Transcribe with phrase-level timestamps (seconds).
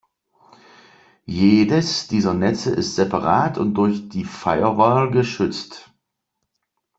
[1.27, 5.91] Jedes dieser Netze ist separat und durch die Firewall geschützt.